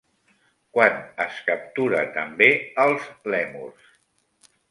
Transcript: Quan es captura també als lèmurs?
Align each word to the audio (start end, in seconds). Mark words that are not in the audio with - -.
Quan 0.77 0.95
es 1.25 1.35
captura 1.49 2.01
també 2.15 2.49
als 2.85 3.05
lèmurs? 3.35 3.93